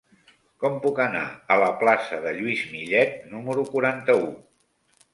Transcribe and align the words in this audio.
Com 0.63 0.79
puc 0.85 1.01
anar 1.03 1.21
a 1.57 1.59
la 1.65 1.69
plaça 1.85 2.21
de 2.25 2.33
Lluís 2.39 2.65
Millet 2.75 3.17
número 3.37 3.71
quaranta-u? 3.73 4.29